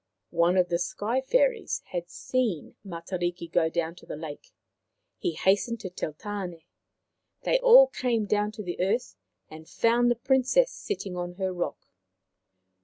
One 0.33 0.57
of 0.57 0.69
the 0.69 0.79
Sky 0.79 1.21
fairies 1.21 1.83
had 1.91 2.09
seen 2.09 2.73
Matariki 2.83 3.47
go 3.51 3.69
down 3.69 3.93
to 3.97 4.07
the 4.07 4.15
lake. 4.15 4.51
He 5.19 5.33
hastened 5.33 5.79
to 5.81 5.91
tell 5.91 6.13
Tane. 6.13 6.63
They 7.43 7.59
all 7.59 7.85
came 7.85 8.25
down 8.25 8.51
to 8.53 8.63
the 8.63 8.79
earth, 8.81 9.15
and 9.51 9.69
found 9.69 10.09
the 10.09 10.15
Princess 10.15 10.71
sitting 10.71 11.15
on 11.15 11.35
her 11.35 11.53
rock. 11.53 11.85